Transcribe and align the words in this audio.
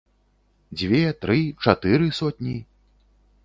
Дзве, 0.79 1.03
тры, 1.25 1.37
чатыры 1.67 2.07
сотні? 2.21 2.59